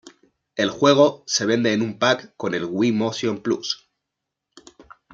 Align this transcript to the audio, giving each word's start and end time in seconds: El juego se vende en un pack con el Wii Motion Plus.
El 0.55 0.71
juego 0.71 1.23
se 1.27 1.45
vende 1.45 1.73
en 1.73 1.83
un 1.83 1.99
pack 1.99 2.33
con 2.35 2.55
el 2.55 2.65
Wii 2.65 2.91
Motion 2.91 3.39
Plus. 3.43 3.87